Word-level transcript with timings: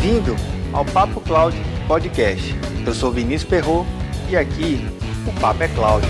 Bem-vindo 0.00 0.36
ao 0.72 0.84
Papo 0.84 1.20
Cloud 1.20 1.56
Podcast. 1.88 2.54
Eu 2.86 2.94
sou 2.94 3.10
Vinícius 3.10 3.50
Perro 3.50 3.84
e 4.30 4.36
aqui 4.36 4.78
o 5.26 5.40
Papo 5.40 5.60
é 5.60 5.68
Cloud. 5.68 6.06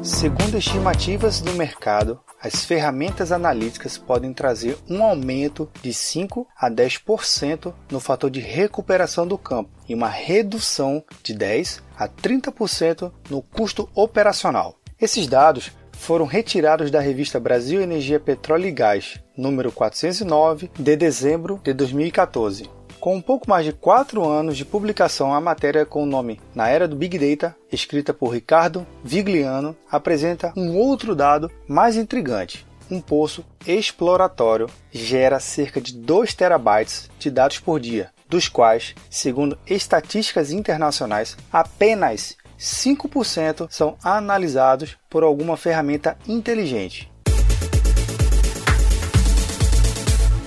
Segundo 0.00 0.56
estimativas 0.56 1.40
do 1.40 1.52
mercado, 1.54 2.20
as 2.40 2.64
ferramentas 2.64 3.32
analíticas 3.32 3.98
podem 3.98 4.32
trazer 4.32 4.76
um 4.88 5.02
aumento 5.02 5.68
de 5.82 5.92
5 5.92 6.46
a 6.56 6.70
10% 6.70 7.74
no 7.90 8.00
fator 8.00 8.30
de 8.30 8.40
recuperação 8.40 9.26
do 9.26 9.36
campo 9.36 9.70
e 9.88 9.94
uma 9.94 10.08
redução 10.08 11.02
de 11.22 11.34
10 11.34 11.82
a 11.96 12.08
30% 12.08 13.10
no 13.28 13.42
custo 13.42 13.88
operacional. 13.94 14.76
Esses 15.00 15.26
dados 15.26 15.72
foram 15.92 16.26
retirados 16.26 16.90
da 16.90 17.00
revista 17.00 17.40
Brasil 17.40 17.82
Energia 17.82 18.20
Petróleo 18.20 18.66
e 18.66 18.70
Gás, 18.70 19.20
número 19.36 19.72
409, 19.72 20.70
de 20.78 20.96
dezembro 20.96 21.60
de 21.64 21.72
2014. 21.72 22.77
Com 23.00 23.14
um 23.14 23.20
pouco 23.20 23.48
mais 23.48 23.64
de 23.64 23.72
quatro 23.72 24.26
anos 24.26 24.56
de 24.56 24.64
publicação, 24.64 25.32
a 25.32 25.40
matéria 25.40 25.86
com 25.86 26.02
o 26.02 26.06
nome 26.06 26.40
Na 26.52 26.68
Era 26.68 26.88
do 26.88 26.96
Big 26.96 27.16
Data, 27.16 27.56
escrita 27.70 28.12
por 28.12 28.30
Ricardo 28.30 28.84
Vigliano, 29.04 29.76
apresenta 29.88 30.52
um 30.56 30.76
outro 30.76 31.14
dado 31.14 31.48
mais 31.68 31.96
intrigante. 31.96 32.66
Um 32.90 33.00
poço 33.00 33.44
exploratório 33.64 34.68
gera 34.90 35.38
cerca 35.38 35.80
de 35.80 35.94
2 35.94 36.34
terabytes 36.34 37.08
de 37.20 37.30
dados 37.30 37.60
por 37.60 37.78
dia, 37.78 38.10
dos 38.28 38.48
quais, 38.48 38.96
segundo 39.08 39.56
estatísticas 39.64 40.50
internacionais, 40.50 41.36
apenas 41.52 42.36
5% 42.58 43.68
são 43.70 43.96
analisados 44.02 44.98
por 45.08 45.22
alguma 45.22 45.56
ferramenta 45.56 46.18
inteligente. 46.26 47.08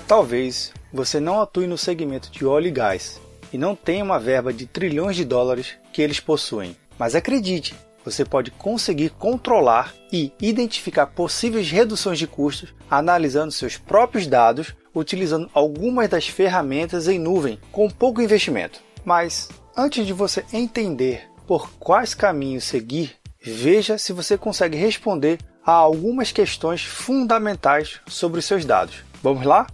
Talvez 0.05 0.73
você 0.93 1.19
não 1.19 1.41
atue 1.41 1.67
no 1.67 1.77
segmento 1.77 2.29
de 2.31 2.45
óleo 2.45 2.67
e 2.67 2.71
gás 2.71 3.19
e 3.53 3.57
não 3.57 3.75
tenha 3.75 4.03
uma 4.03 4.19
verba 4.19 4.53
de 4.53 4.65
trilhões 4.65 5.15
de 5.15 5.25
dólares 5.25 5.73
que 5.91 6.01
eles 6.01 6.19
possuem. 6.19 6.75
Mas 6.97 7.15
acredite, 7.15 7.75
você 8.03 8.25
pode 8.25 8.51
conseguir 8.51 9.09
controlar 9.11 9.93
e 10.11 10.31
identificar 10.41 11.07
possíveis 11.07 11.69
reduções 11.69 12.17
de 12.17 12.27
custos 12.27 12.73
analisando 12.89 13.51
seus 13.51 13.77
próprios 13.77 14.27
dados, 14.27 14.73
utilizando 14.93 15.49
algumas 15.53 16.09
das 16.09 16.27
ferramentas 16.27 17.07
em 17.07 17.19
nuvem 17.19 17.59
com 17.71 17.89
pouco 17.89 18.21
investimento. 18.21 18.79
Mas 19.05 19.49
antes 19.75 20.05
de 20.05 20.13
você 20.13 20.43
entender 20.51 21.29
por 21.47 21.71
quais 21.73 22.13
caminhos 22.13 22.63
seguir, 22.63 23.15
veja 23.41 23.97
se 23.97 24.13
você 24.13 24.37
consegue 24.37 24.77
responder 24.77 25.39
a 25.65 25.71
algumas 25.71 26.31
questões 26.31 26.83
fundamentais 26.83 27.99
sobre 28.07 28.39
os 28.39 28.45
seus 28.45 28.65
dados. 28.65 29.03
Vamos 29.21 29.45
lá? 29.45 29.67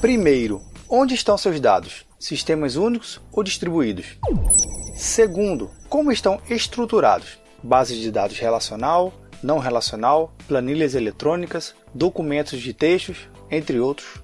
Primeiro, 0.00 0.62
onde 0.88 1.14
estão 1.14 1.36
seus 1.36 1.58
dados? 1.58 2.06
Sistemas 2.20 2.76
únicos 2.76 3.20
ou 3.32 3.42
distribuídos? 3.42 4.16
Segundo, 4.94 5.72
como 5.88 6.12
estão 6.12 6.40
estruturados? 6.48 7.36
Bases 7.60 7.98
de 7.98 8.08
dados 8.12 8.38
relacional, 8.38 9.12
não 9.42 9.58
relacional, 9.58 10.32
planilhas 10.46 10.94
eletrônicas, 10.94 11.74
documentos 11.92 12.60
de 12.60 12.72
textos, 12.72 13.28
entre 13.50 13.80
outros. 13.80 14.22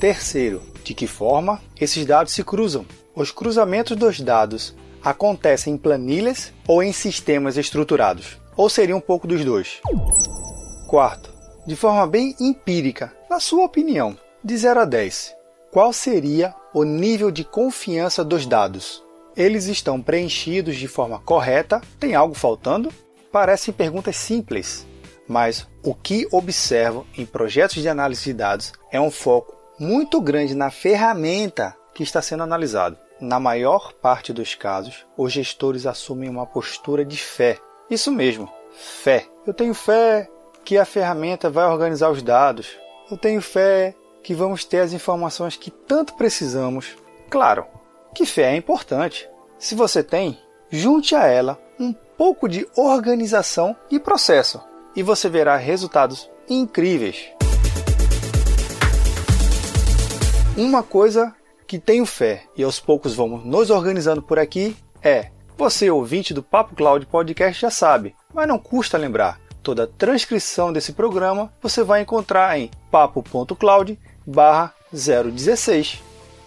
Terceiro, 0.00 0.62
de 0.82 0.92
que 0.94 1.06
forma 1.06 1.62
esses 1.80 2.04
dados 2.04 2.32
se 2.32 2.42
cruzam? 2.42 2.84
Os 3.14 3.30
cruzamentos 3.30 3.96
dos 3.96 4.18
dados 4.18 4.74
acontecem 5.00 5.74
em 5.74 5.78
planilhas 5.78 6.52
ou 6.66 6.82
em 6.82 6.92
sistemas 6.92 7.56
estruturados? 7.56 8.36
Ou 8.56 8.68
seria 8.68 8.96
um 8.96 9.00
pouco 9.00 9.28
dos 9.28 9.44
dois? 9.44 9.80
Quarto, 10.88 11.32
de 11.64 11.76
forma 11.76 12.04
bem 12.04 12.34
empírica, 12.40 13.12
na 13.30 13.38
sua 13.38 13.64
opinião, 13.64 14.16
de 14.42 14.56
0 14.56 14.80
a 14.80 14.84
10, 14.84 15.34
qual 15.70 15.92
seria 15.92 16.54
o 16.72 16.84
nível 16.84 17.30
de 17.30 17.44
confiança 17.44 18.24
dos 18.24 18.46
dados? 18.46 19.02
Eles 19.36 19.66
estão 19.66 20.00
preenchidos 20.00 20.76
de 20.76 20.88
forma 20.88 21.18
correta? 21.20 21.80
Tem 21.98 22.14
algo 22.14 22.34
faltando? 22.34 22.92
Parecem 23.30 23.74
perguntas 23.74 24.16
simples, 24.16 24.86
mas 25.26 25.68
o 25.82 25.94
que 25.94 26.26
observo 26.32 27.06
em 27.16 27.26
projetos 27.26 27.82
de 27.82 27.88
análise 27.88 28.24
de 28.24 28.32
dados 28.32 28.72
é 28.90 29.00
um 29.00 29.10
foco 29.10 29.56
muito 29.78 30.20
grande 30.20 30.54
na 30.54 30.70
ferramenta 30.70 31.76
que 31.94 32.02
está 32.02 32.22
sendo 32.22 32.42
analisado. 32.42 32.96
Na 33.20 33.38
maior 33.40 33.92
parte 33.94 34.32
dos 34.32 34.54
casos, 34.54 35.04
os 35.16 35.32
gestores 35.32 35.86
assumem 35.86 36.30
uma 36.30 36.46
postura 36.46 37.04
de 37.04 37.16
fé. 37.16 37.58
Isso 37.90 38.12
mesmo, 38.12 38.48
fé. 38.72 39.26
Eu 39.46 39.52
tenho 39.52 39.74
fé 39.74 40.28
que 40.64 40.78
a 40.78 40.84
ferramenta 40.84 41.50
vai 41.50 41.66
organizar 41.66 42.10
os 42.10 42.22
dados. 42.22 42.76
Eu 43.10 43.16
tenho 43.16 43.42
fé 43.42 43.94
que 44.22 44.34
vamos 44.34 44.64
ter 44.64 44.80
as 44.80 44.92
informações 44.92 45.56
que 45.56 45.70
tanto 45.70 46.14
precisamos. 46.14 46.96
Claro, 47.30 47.66
que 48.14 48.26
fé 48.26 48.52
é 48.52 48.56
importante. 48.56 49.28
Se 49.58 49.74
você 49.74 50.02
tem, 50.02 50.38
junte 50.70 51.14
a 51.14 51.26
ela 51.26 51.58
um 51.78 51.92
pouco 51.92 52.48
de 52.48 52.66
organização 52.76 53.76
e 53.90 53.98
processo 53.98 54.60
e 54.94 55.02
você 55.02 55.28
verá 55.28 55.56
resultados 55.56 56.30
incríveis. 56.48 57.28
Uma 60.56 60.82
coisa 60.82 61.34
que 61.66 61.78
tenho 61.78 62.04
fé 62.04 62.44
e 62.56 62.62
aos 62.62 62.80
poucos 62.80 63.14
vamos 63.14 63.44
nos 63.44 63.70
organizando 63.70 64.22
por 64.22 64.38
aqui 64.38 64.76
é: 65.02 65.30
você 65.56 65.90
ouvinte 65.90 66.34
do 66.34 66.42
Papo 66.42 66.74
Cloud 66.74 67.06
Podcast 67.06 67.60
já 67.60 67.70
sabe, 67.70 68.14
mas 68.34 68.48
não 68.48 68.58
custa 68.58 68.98
lembrar 68.98 69.40
Toda 69.68 69.84
a 69.84 69.86
transcrição 69.86 70.72
desse 70.72 70.94
programa 70.94 71.52
você 71.60 71.82
vai 71.82 72.00
encontrar 72.00 72.58
em 72.58 72.70
papo.cloud 72.90 73.98
016. 74.92 76.02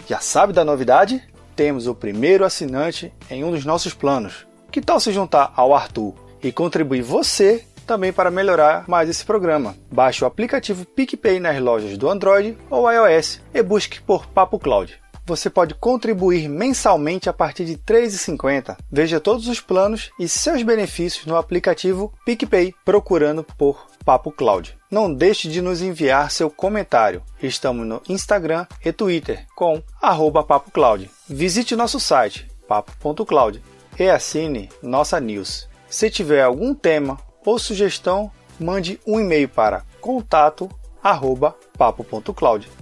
Já 0.08 0.20
sabe 0.20 0.54
da 0.54 0.64
novidade? 0.64 1.24
Temos 1.56 1.88
o 1.88 1.96
primeiro 1.96 2.46
assinante 2.46 3.12
em 3.30 3.44
um 3.44 3.52
dos 3.52 3.66
nossos 3.66 3.94
planos. 3.94 4.46
Que 4.72 4.82
tal 4.82 5.00
se 5.00 5.12
juntar 5.12 5.52
ao 5.56 5.74
Arthur 5.74 6.14
e 6.42 6.52
contribuir 6.52 7.02
você 7.02 7.66
também 7.86 8.14
para 8.14 8.32
melhorar 8.32 8.86
mais 8.88 9.10
esse 9.10 9.26
programa? 9.26 9.76
Baixe 9.92 10.24
o 10.24 10.28
aplicativo 10.28 10.86
PicPay 10.86 11.40
nas 11.40 11.60
lojas 11.60 11.98
do 11.98 12.10
Android 12.10 12.58
ou 12.70 12.90
iOS 12.90 13.42
e 13.54 13.62
busque 13.62 14.02
por 14.02 14.28
Papo 14.28 14.60
Cloud 14.60 15.02
você 15.26 15.50
pode 15.50 15.74
contribuir 15.76 16.50
mensalmente 16.50 17.30
a 17.30 17.34
partir 17.34 17.64
de 17.64 17.74
R$ 17.74 17.80
3,50. 17.86 18.76
Veja 18.92 19.20
todos 19.20 19.48
os 19.48 19.62
planos 19.62 20.12
e 20.20 20.28
seus 20.28 20.62
benefícios 20.62 21.26
no 21.26 21.38
aplicativo 21.38 22.14
PicPay 22.26 22.74
procurando 22.84 23.44
por 23.44 23.88
Papo 24.04 24.32
Cloud. 24.32 24.76
Não 24.90 25.14
deixe 25.14 25.48
de 25.48 25.62
nos 25.62 25.80
enviar 25.82 26.32
seu 26.32 26.50
comentário. 26.50 27.22
Estamos 27.42 27.88
no 27.88 28.02
Instagram 28.10 28.66
e 28.84 28.92
Twitter 28.92 29.46
com 29.56 29.80
@papocloud. 30.02 31.10
Visite 31.30 31.76
nosso 31.76 32.00
site 32.00 32.50
papo.cloud 32.68 33.62
e 34.00 34.10
assine 34.10 34.70
nossa 34.82 35.20
news. 35.20 35.70
Se 35.90 36.10
tiver 36.10 36.42
algum 36.42 36.74
tema 36.74 37.20
ou 37.46 37.60
sugestão, 37.60 38.32
mande 38.60 39.00
um 39.06 39.20
e-mail 39.20 39.48
para 39.50 39.84
contato@papo.cloud. 40.00 42.82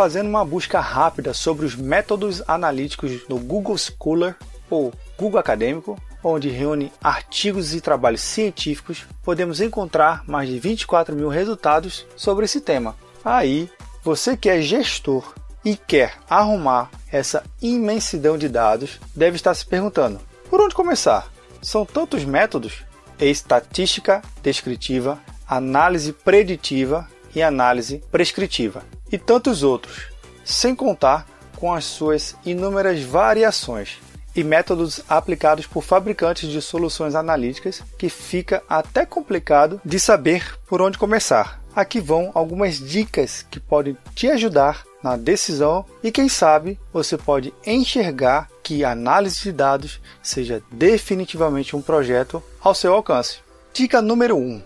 fazendo 0.00 0.30
uma 0.30 0.46
busca 0.46 0.80
rápida 0.80 1.34
sobre 1.34 1.66
os 1.66 1.76
métodos 1.76 2.42
analíticos 2.48 3.28
no 3.28 3.38
Google 3.38 3.76
Scholar 3.76 4.34
ou 4.70 4.94
Google 5.18 5.38
Acadêmico, 5.38 6.00
onde 6.22 6.48
reúne 6.48 6.92
artigos 7.02 7.74
e 7.74 7.80
trabalhos 7.80 8.20
científicos, 8.20 9.06
podemos 9.22 9.60
encontrar 9.60 10.22
mais 10.26 10.48
de 10.48 10.58
24 10.58 11.14
mil 11.14 11.28
resultados 11.28 12.06
sobre 12.16 12.44
esse 12.44 12.60
tema. 12.60 12.96
Aí, 13.24 13.70
você 14.02 14.36
que 14.36 14.48
é 14.48 14.60
gestor 14.60 15.34
e 15.64 15.76
quer 15.76 16.14
arrumar 16.28 16.90
essa 17.10 17.42
imensidão 17.60 18.38
de 18.38 18.48
dados, 18.48 18.98
deve 19.14 19.36
estar 19.36 19.54
se 19.54 19.66
perguntando: 19.66 20.20
por 20.48 20.60
onde 20.60 20.74
começar? 20.74 21.30
São 21.62 21.84
tantos 21.84 22.24
métodos: 22.24 22.84
estatística 23.18 24.22
descritiva, 24.42 25.18
análise 25.46 26.12
preditiva 26.12 27.08
e 27.34 27.42
análise 27.42 28.02
prescritiva 28.10 28.82
e 29.12 29.18
tantos 29.18 29.62
outros, 29.62 30.08
sem 30.44 30.74
contar 30.74 31.26
com 31.56 31.74
as 31.74 31.84
suas 31.84 32.34
inúmeras 32.44 33.02
variações 33.02 33.98
e 34.34 34.44
métodos 34.44 35.00
aplicados 35.08 35.66
por 35.66 35.82
fabricantes 35.82 36.48
de 36.48 36.60
soluções 36.62 37.14
analíticas 37.14 37.82
que 37.98 38.08
fica 38.08 38.62
até 38.68 39.04
complicado 39.04 39.80
de 39.84 39.98
saber 39.98 40.58
por 40.66 40.80
onde 40.80 40.98
começar. 40.98 41.60
Aqui 41.74 42.00
vão 42.00 42.30
algumas 42.34 42.78
dicas 42.78 43.46
que 43.48 43.60
podem 43.60 43.96
te 44.14 44.28
ajudar 44.28 44.84
na 45.02 45.16
decisão 45.16 45.84
e 46.02 46.10
quem 46.10 46.28
sabe 46.28 46.78
você 46.92 47.16
pode 47.16 47.54
enxergar 47.64 48.48
que 48.62 48.84
análise 48.84 49.40
de 49.42 49.52
dados 49.52 50.00
seja 50.22 50.62
definitivamente 50.70 51.74
um 51.74 51.82
projeto 51.82 52.42
ao 52.60 52.74
seu 52.74 52.92
alcance. 52.92 53.38
Dica 53.72 54.02
número 54.02 54.36
1. 54.36 54.62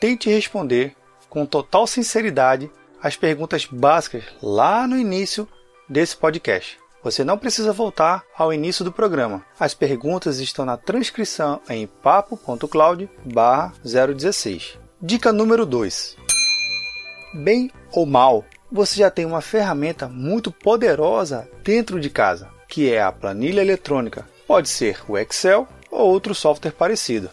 Tente 0.00 0.30
responder 0.30 0.94
com 1.28 1.44
total 1.44 1.86
sinceridade 1.86 2.70
as 3.02 3.16
perguntas 3.16 3.66
básicas 3.66 4.24
lá 4.42 4.86
no 4.86 4.98
início 4.98 5.48
desse 5.88 6.16
podcast. 6.16 6.78
Você 7.02 7.24
não 7.24 7.38
precisa 7.38 7.72
voltar 7.72 8.24
ao 8.36 8.52
início 8.52 8.84
do 8.84 8.92
programa. 8.92 9.42
As 9.58 9.72
perguntas 9.72 10.38
estão 10.38 10.66
na 10.66 10.76
transcrição 10.76 11.62
em 11.68 11.86
papo.cloud/016. 11.86 14.78
Dica 15.00 15.32
número 15.32 15.64
2. 15.64 16.18
Bem 17.32 17.70
ou 17.92 18.04
mal, 18.04 18.44
você 18.70 18.96
já 18.96 19.10
tem 19.10 19.24
uma 19.24 19.40
ferramenta 19.40 20.06
muito 20.08 20.52
poderosa 20.52 21.48
dentro 21.64 21.98
de 21.98 22.10
casa, 22.10 22.50
que 22.68 22.92
é 22.92 23.02
a 23.02 23.10
planilha 23.10 23.62
eletrônica. 23.62 24.28
Pode 24.46 24.68
ser 24.68 25.00
o 25.08 25.16
Excel 25.16 25.66
ou 25.90 26.06
outro 26.08 26.34
software 26.34 26.72
parecido. 26.72 27.30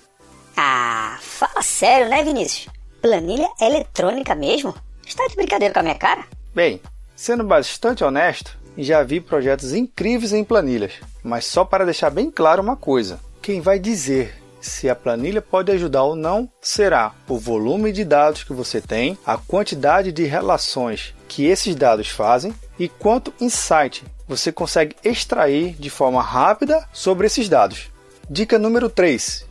Ah, 0.56 1.18
fala 1.20 1.62
sério, 1.62 2.08
né, 2.10 2.24
Vinícius? 2.24 2.74
Planilha 3.02 3.50
eletrônica 3.62 4.34
mesmo? 4.34 4.74
Está 5.06 5.28
de 5.28 5.36
brincadeira 5.36 5.74
com 5.74 5.82
a 5.82 5.84
minha 5.84 5.96
cara? 5.96 6.24
Bem, 6.56 6.82
sendo 7.16 7.44
bastante 7.44 8.04
honesto, 8.04 8.57
já 8.84 9.04
vi 9.04 9.20
projetos 9.20 9.74
incríveis 9.74 10.34
em 10.34 10.44
planilhas, 10.44 10.94
mas 11.24 11.46
só 11.46 11.66
para 11.66 11.86
deixar 11.86 12.10
bem 12.10 12.30
claro 12.30 12.62
uma 12.62 12.76
coisa: 12.76 13.20
quem 13.42 13.62
vai 13.62 13.80
dizer 13.80 14.36
se 14.62 14.90
a 14.90 14.96
planilha 14.96 15.42
pode 15.42 15.72
ajudar 15.72 16.04
ou 16.04 16.16
não 16.16 16.50
será 16.62 17.14
o 17.28 17.38
volume 17.38 17.92
de 17.92 18.04
dados 18.04 18.44
que 18.44 18.54
você 18.54 18.82
tem, 18.82 19.18
a 19.26 19.38
quantidade 19.38 20.12
de 20.12 20.24
relações 20.24 21.14
que 21.28 21.46
esses 21.46 21.76
dados 21.76 22.10
fazem 22.10 22.54
e 22.78 22.88
quanto 22.88 23.34
insight 23.40 24.04
você 24.28 24.52
consegue 24.52 24.96
extrair 25.04 25.76
de 25.80 25.90
forma 25.90 26.22
rápida 26.22 26.88
sobre 26.92 27.28
esses 27.28 27.48
dados. 27.48 27.90
Dica 28.30 28.60
número 28.60 28.90
3: 28.90 29.46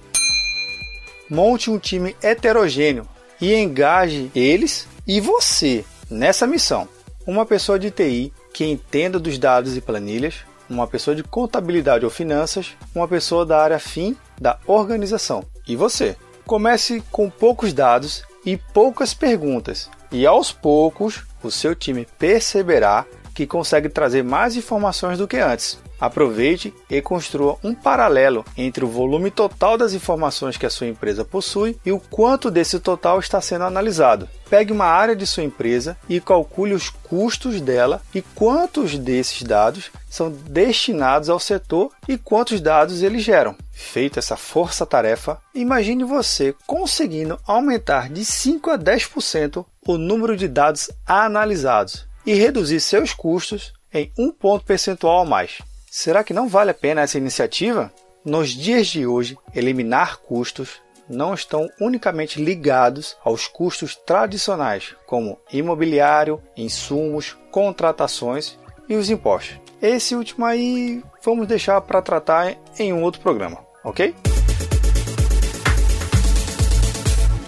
monte 1.30 1.70
um 1.70 1.78
time 1.78 2.14
heterogêneo 2.22 3.08
e 3.40 3.54
engaje 3.54 4.30
eles 4.34 4.86
e 5.06 5.20
você 5.20 5.84
nessa 6.10 6.46
missão. 6.46 6.88
Uma 7.26 7.44
pessoa 7.44 7.78
de 7.78 7.90
TI 7.90 8.32
que 8.56 8.64
entenda 8.64 9.18
dos 9.18 9.36
dados 9.36 9.76
e 9.76 9.82
planilhas, 9.82 10.36
uma 10.66 10.86
pessoa 10.86 11.14
de 11.14 11.22
contabilidade 11.22 12.06
ou 12.06 12.10
finanças, 12.10 12.74
uma 12.94 13.06
pessoa 13.06 13.44
da 13.44 13.62
área 13.62 13.78
fim 13.78 14.16
da 14.40 14.58
organização. 14.66 15.44
E 15.68 15.76
você? 15.76 16.16
Comece 16.46 17.02
com 17.10 17.28
poucos 17.28 17.74
dados 17.74 18.24
e 18.46 18.56
poucas 18.56 19.12
perguntas, 19.12 19.90
e 20.10 20.24
aos 20.26 20.52
poucos 20.52 21.26
o 21.42 21.50
seu 21.50 21.74
time 21.74 22.08
perceberá 22.18 23.04
que 23.36 23.46
consegue 23.46 23.90
trazer 23.90 24.24
mais 24.24 24.56
informações 24.56 25.18
do 25.18 25.28
que 25.28 25.36
antes. 25.36 25.78
Aproveite 26.00 26.72
e 26.88 27.02
construa 27.02 27.58
um 27.62 27.74
paralelo 27.74 28.44
entre 28.56 28.82
o 28.82 28.88
volume 28.88 29.30
total 29.30 29.76
das 29.76 29.92
informações 29.92 30.56
que 30.56 30.64
a 30.64 30.70
sua 30.70 30.86
empresa 30.86 31.22
possui 31.22 31.78
e 31.84 31.92
o 31.92 32.00
quanto 32.00 32.50
desse 32.50 32.80
total 32.80 33.20
está 33.20 33.38
sendo 33.38 33.64
analisado. 33.64 34.26
Pegue 34.48 34.72
uma 34.72 34.86
área 34.86 35.14
de 35.14 35.26
sua 35.26 35.42
empresa 35.42 35.98
e 36.08 36.18
calcule 36.18 36.72
os 36.72 36.88
custos 36.88 37.60
dela 37.60 38.00
e 38.14 38.22
quantos 38.22 38.96
desses 38.96 39.42
dados 39.42 39.90
são 40.08 40.30
destinados 40.30 41.28
ao 41.28 41.38
setor 41.38 41.90
e 42.08 42.16
quantos 42.16 42.58
dados 42.58 43.02
eles 43.02 43.22
geram. 43.22 43.54
Feita 43.70 44.18
essa 44.18 44.36
força-tarefa, 44.36 45.38
imagine 45.54 46.04
você 46.04 46.54
conseguindo 46.66 47.38
aumentar 47.46 48.08
de 48.08 48.24
5 48.24 48.70
a 48.70 48.78
10% 48.78 49.64
o 49.86 49.98
número 49.98 50.36
de 50.36 50.48
dados 50.48 50.90
analisados 51.06 52.06
e 52.26 52.34
reduzir 52.34 52.80
seus 52.80 53.14
custos 53.14 53.72
em 53.94 54.12
um 54.18 54.32
ponto 54.32 54.64
percentual 54.64 55.20
a 55.20 55.24
mais. 55.24 55.62
Será 55.88 56.24
que 56.24 56.34
não 56.34 56.48
vale 56.48 56.72
a 56.72 56.74
pena 56.74 57.02
essa 57.02 57.16
iniciativa? 57.16 57.92
Nos 58.24 58.50
dias 58.50 58.88
de 58.88 59.06
hoje, 59.06 59.38
eliminar 59.54 60.18
custos 60.18 60.82
não 61.08 61.32
estão 61.32 61.68
unicamente 61.80 62.42
ligados 62.42 63.16
aos 63.24 63.46
custos 63.46 63.94
tradicionais, 63.94 64.96
como 65.06 65.38
imobiliário, 65.52 66.42
insumos, 66.56 67.36
contratações 67.52 68.58
e 68.88 68.96
os 68.96 69.08
impostos. 69.08 69.60
Esse 69.80 70.16
último 70.16 70.44
aí 70.44 71.02
vamos 71.24 71.46
deixar 71.46 71.80
para 71.80 72.02
tratar 72.02 72.56
em 72.78 72.92
um 72.92 73.02
outro 73.02 73.20
programa, 73.20 73.64
ok? 73.84 74.14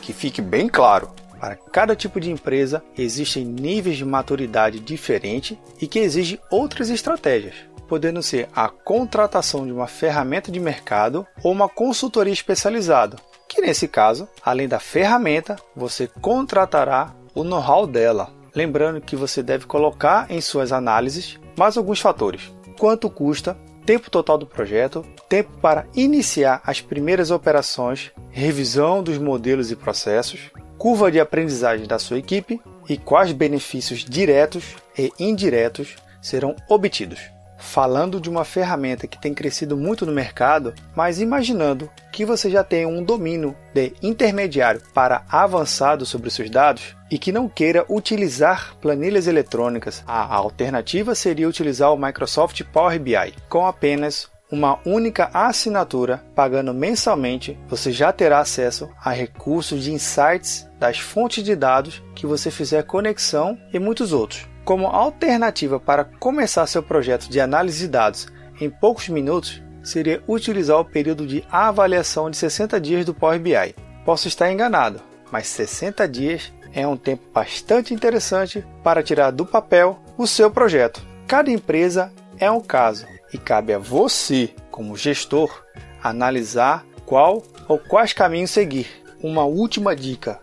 Que 0.02 0.12
fique 0.12 0.40
bem 0.40 0.68
claro, 0.68 1.10
para 1.38 1.56
cada 1.56 1.94
tipo 1.94 2.20
de 2.20 2.30
empresa 2.30 2.82
existem 2.96 3.44
níveis 3.44 3.96
de 3.96 4.04
maturidade 4.04 4.80
diferentes 4.80 5.56
e 5.80 5.86
que 5.86 5.98
exigem 5.98 6.38
outras 6.50 6.90
estratégias 6.90 7.68
podendo 7.88 8.22
ser 8.22 8.48
a 8.54 8.68
contratação 8.68 9.64
de 9.64 9.72
uma 9.72 9.86
ferramenta 9.86 10.52
de 10.52 10.60
mercado 10.60 11.26
ou 11.42 11.50
uma 11.50 11.68
consultoria 11.68 12.32
especializada, 12.32 13.16
que 13.48 13.62
nesse 13.62 13.88
caso, 13.88 14.28
além 14.44 14.68
da 14.68 14.78
ferramenta, 14.78 15.56
você 15.74 16.06
contratará 16.20 17.14
o 17.34 17.42
know-how 17.42 17.86
dela. 17.86 18.30
Lembrando 18.54 19.00
que 19.00 19.16
você 19.16 19.42
deve 19.42 19.64
colocar 19.66 20.30
em 20.30 20.40
suas 20.40 20.70
análises 20.70 21.40
mais 21.56 21.76
alguns 21.76 22.00
fatores: 22.00 22.52
quanto 22.78 23.08
custa, 23.08 23.56
tempo 23.86 24.10
total 24.10 24.36
do 24.36 24.46
projeto, 24.46 25.04
tempo 25.28 25.50
para 25.62 25.86
iniciar 25.94 26.60
as 26.64 26.80
primeiras 26.80 27.30
operações, 27.30 28.12
revisão 28.30 29.02
dos 29.02 29.16
modelos 29.16 29.70
e 29.70 29.76
processos, 29.76 30.50
curva 30.78 31.10
de 31.10 31.18
aprendizagem 31.18 31.86
da 31.86 31.98
sua 31.98 32.18
equipe 32.18 32.60
e 32.88 32.96
quais 32.96 33.32
benefícios 33.32 34.04
diretos 34.04 34.76
e 34.96 35.12
indiretos 35.18 35.96
serão 36.22 36.54
obtidos. 36.68 37.20
Falando 37.60 38.20
de 38.20 38.30
uma 38.30 38.44
ferramenta 38.44 39.08
que 39.08 39.20
tem 39.20 39.34
crescido 39.34 39.76
muito 39.76 40.06
no 40.06 40.12
mercado, 40.12 40.72
mas 40.94 41.20
imaginando 41.20 41.90
que 42.12 42.24
você 42.24 42.48
já 42.48 42.62
tem 42.62 42.86
um 42.86 43.02
domínio 43.02 43.56
de 43.74 43.92
intermediário 44.00 44.80
para 44.94 45.24
avançado 45.28 46.06
sobre 46.06 46.28
os 46.28 46.34
seus 46.34 46.48
dados 46.48 46.96
e 47.10 47.18
que 47.18 47.32
não 47.32 47.48
queira 47.48 47.84
utilizar 47.88 48.76
planilhas 48.80 49.26
eletrônicas, 49.26 50.04
a 50.06 50.32
alternativa 50.36 51.16
seria 51.16 51.48
utilizar 51.48 51.92
o 51.92 51.98
Microsoft 51.98 52.62
Power 52.72 53.00
BI 53.00 53.34
com 53.48 53.66
apenas 53.66 54.30
uma 54.50 54.78
única 54.84 55.30
assinatura, 55.32 56.24
pagando 56.34 56.72
mensalmente, 56.72 57.58
você 57.68 57.92
já 57.92 58.12
terá 58.12 58.40
acesso 58.40 58.88
a 59.02 59.10
recursos 59.10 59.84
de 59.84 59.92
insights 59.92 60.66
das 60.78 60.98
fontes 60.98 61.44
de 61.44 61.54
dados 61.54 62.02
que 62.14 62.26
você 62.26 62.50
fizer 62.50 62.82
conexão 62.84 63.58
e 63.72 63.78
muitos 63.78 64.12
outros. 64.12 64.46
Como 64.64 64.86
alternativa 64.86 65.78
para 65.78 66.04
começar 66.04 66.66
seu 66.66 66.82
projeto 66.82 67.28
de 67.28 67.40
análise 67.40 67.80
de 67.80 67.88
dados 67.88 68.26
em 68.60 68.70
poucos 68.70 69.08
minutos, 69.08 69.62
seria 69.82 70.22
utilizar 70.26 70.78
o 70.78 70.84
período 70.84 71.26
de 71.26 71.44
avaliação 71.50 72.30
de 72.30 72.36
60 72.36 72.80
dias 72.80 73.04
do 73.04 73.14
Power 73.14 73.38
BI. 73.38 73.74
Posso 74.04 74.28
estar 74.28 74.50
enganado, 74.50 75.00
mas 75.30 75.46
60 75.46 76.08
dias 76.08 76.52
é 76.72 76.86
um 76.86 76.96
tempo 76.96 77.24
bastante 77.32 77.94
interessante 77.94 78.64
para 78.82 79.02
tirar 79.02 79.30
do 79.30 79.44
papel 79.44 79.98
o 80.16 80.26
seu 80.26 80.50
projeto. 80.50 81.02
Cada 81.26 81.50
empresa 81.50 82.12
é 82.38 82.50
um 82.50 82.60
caso 82.60 83.06
e 83.32 83.38
cabe 83.38 83.72
a 83.72 83.78
você, 83.78 84.50
como 84.70 84.96
gestor, 84.96 85.62
analisar 86.02 86.84
qual 87.04 87.42
ou 87.66 87.78
quais 87.78 88.12
caminhos 88.12 88.50
seguir. 88.50 88.86
Uma 89.22 89.44
última 89.44 89.96
dica: 89.96 90.40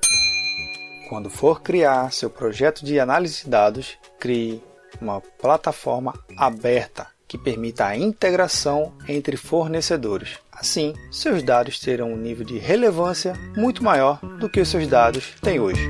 quando 1.09 1.29
for 1.29 1.61
criar 1.61 2.11
seu 2.11 2.29
projeto 2.29 2.83
de 2.83 2.99
análise 2.99 3.43
de 3.43 3.49
dados, 3.49 3.97
crie 4.19 4.61
uma 5.01 5.21
plataforma 5.21 6.13
aberta 6.37 7.07
que 7.27 7.37
permita 7.37 7.85
a 7.85 7.97
integração 7.97 8.93
entre 9.07 9.35
fornecedores. 9.35 10.37
Assim, 10.51 10.93
seus 11.11 11.43
dados 11.43 11.79
terão 11.79 12.13
um 12.13 12.17
nível 12.17 12.45
de 12.45 12.57
relevância 12.57 13.33
muito 13.57 13.83
maior 13.83 14.19
do 14.39 14.49
que 14.49 14.61
os 14.61 14.69
seus 14.69 14.87
dados 14.87 15.33
têm 15.41 15.59
hoje. 15.59 15.89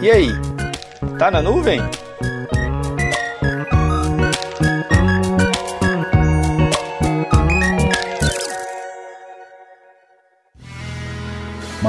E 0.00 0.10
aí? 0.10 0.28
Tá 1.18 1.30
na 1.30 1.40
nuvem? 1.40 1.80